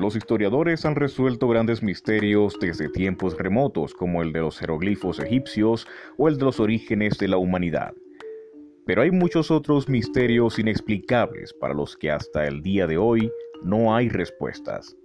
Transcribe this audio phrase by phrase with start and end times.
[0.00, 5.86] Los historiadores han resuelto grandes misterios desde tiempos remotos, como el de los jeroglifos egipcios
[6.16, 7.92] o el de los orígenes de la humanidad.
[8.86, 13.30] Pero hay muchos otros misterios inexplicables para los que hasta el día de hoy
[13.62, 14.96] no hay respuestas.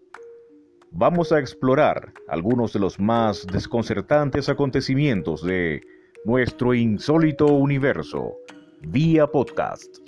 [0.91, 5.81] Vamos a explorar algunos de los más desconcertantes acontecimientos de
[6.23, 8.37] nuestro insólito universo
[8.79, 10.04] vía podcast.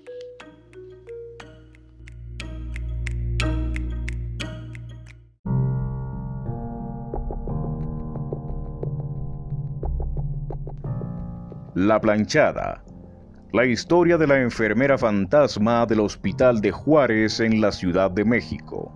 [11.79, 12.83] La planchada.
[13.53, 18.91] La historia de la enfermera fantasma del Hospital de Juárez en la Ciudad de México.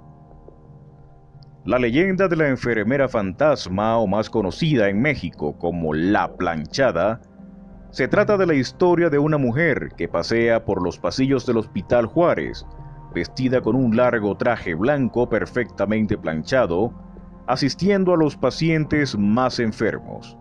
[1.63, 7.21] La leyenda de la enfermera fantasma, o más conocida en México como la planchada,
[7.91, 12.07] se trata de la historia de una mujer que pasea por los pasillos del Hospital
[12.07, 12.65] Juárez,
[13.13, 16.91] vestida con un largo traje blanco perfectamente planchado,
[17.45, 20.35] asistiendo a los pacientes más enfermos.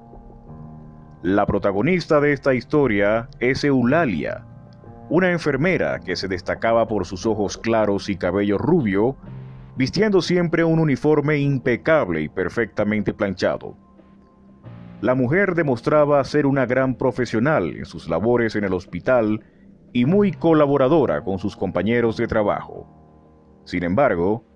[1.23, 4.47] La protagonista de esta historia es Eulalia,
[5.11, 9.17] una enfermera que se destacaba por sus ojos claros y cabello rubio,
[9.77, 13.77] vistiendo siempre un uniforme impecable y perfectamente planchado.
[15.03, 19.45] La mujer demostraba ser una gran profesional en sus labores en el hospital
[19.93, 22.89] y muy colaboradora con sus compañeros de trabajo.
[23.65, 24.47] Sin embargo,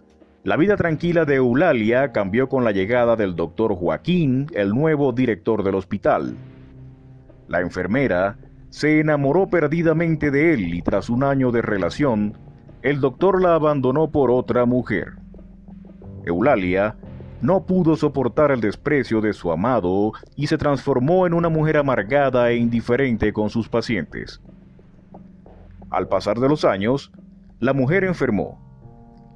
[0.45, 5.63] la vida tranquila de Eulalia cambió con la llegada del doctor Joaquín, el nuevo director
[5.63, 6.35] del hospital.
[7.49, 8.39] La enfermera
[8.71, 12.37] se enamoró perdidamente de él y tras un año de relación,
[12.83, 15.13] el doctor la abandonó por otra mujer.
[16.25, 16.97] Eulalia
[17.41, 22.51] no pudo soportar el desprecio de su amado y se transformó en una mujer amargada
[22.51, 24.41] e indiferente con sus pacientes.
[25.91, 27.13] Al pasar de los años,
[27.61, 28.65] la mujer enfermó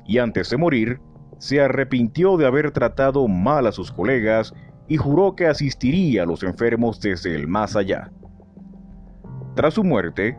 [0.08, 1.00] y antes de morir,
[1.38, 4.54] se arrepintió de haber tratado mal a sus colegas
[4.88, 8.10] y juró que asistiría a los enfermos desde el más allá.
[9.54, 10.38] Tras su muerte,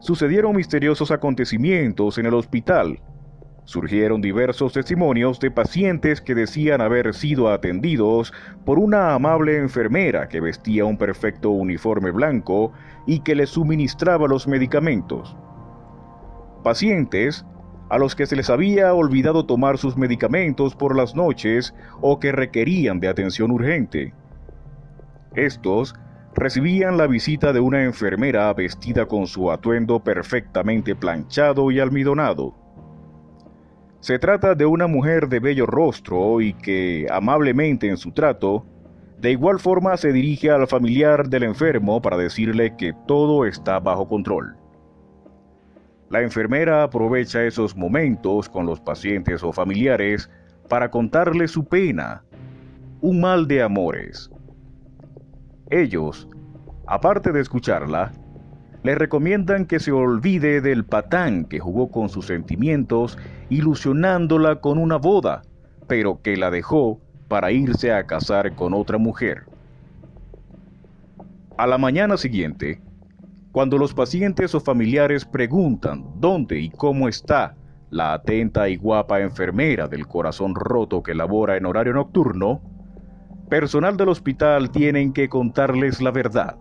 [0.00, 3.00] sucedieron misteriosos acontecimientos en el hospital.
[3.64, 8.32] Surgieron diversos testimonios de pacientes que decían haber sido atendidos
[8.64, 12.72] por una amable enfermera que vestía un perfecto uniforme blanco
[13.06, 15.36] y que les suministraba los medicamentos.
[16.64, 17.44] Pacientes
[17.90, 22.32] a los que se les había olvidado tomar sus medicamentos por las noches o que
[22.32, 24.14] requerían de atención urgente.
[25.34, 25.94] Estos
[26.34, 32.54] recibían la visita de una enfermera vestida con su atuendo perfectamente planchado y almidonado.
[33.98, 38.64] Se trata de una mujer de bello rostro y que, amablemente en su trato,
[39.18, 44.08] de igual forma se dirige al familiar del enfermo para decirle que todo está bajo
[44.08, 44.56] control.
[46.10, 50.28] La enfermera aprovecha esos momentos con los pacientes o familiares
[50.68, 52.24] para contarles su pena,
[53.00, 54.28] un mal de amores.
[55.70, 56.26] Ellos,
[56.88, 58.10] aparte de escucharla,
[58.82, 63.16] le recomiendan que se olvide del patán que jugó con sus sentimientos,
[63.48, 65.42] ilusionándola con una boda,
[65.86, 69.44] pero que la dejó para irse a casar con otra mujer.
[71.56, 72.80] A la mañana siguiente,
[73.52, 77.56] cuando los pacientes o familiares preguntan dónde y cómo está
[77.90, 82.60] la atenta y guapa enfermera del corazón roto que labora en horario nocturno,
[83.48, 86.56] personal del hospital tienen que contarles la verdad.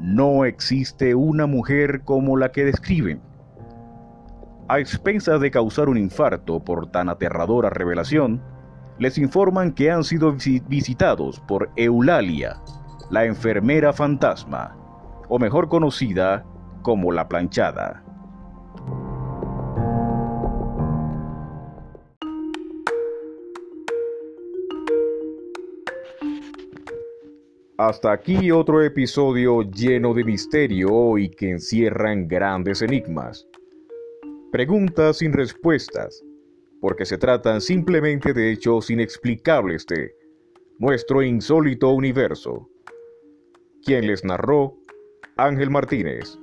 [0.00, 3.20] No existe una mujer como la que describen.
[4.68, 8.42] A expensas de causar un infarto por tan aterradora revelación,
[8.98, 10.34] les informan que han sido
[10.66, 12.56] visitados por Eulalia,
[13.10, 14.76] la enfermera fantasma,
[15.34, 16.44] o mejor conocida
[16.82, 18.04] como la planchada.
[27.78, 33.48] Hasta aquí otro episodio lleno de misterio y que encierran grandes enigmas.
[34.50, 36.22] Preguntas sin respuestas,
[36.82, 40.14] porque se tratan simplemente de hechos inexplicables de
[40.78, 42.68] nuestro insólito universo.
[43.82, 44.81] Quien les narró
[45.36, 46.38] Ángel Martínez.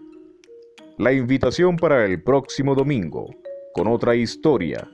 [0.98, 3.30] La invitación para el próximo domingo,
[3.74, 4.90] con otra historia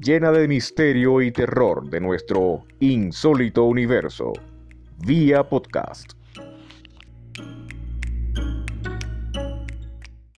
[0.00, 4.32] llena de misterio y terror de nuestro insólito universo,
[5.04, 6.12] vía podcast.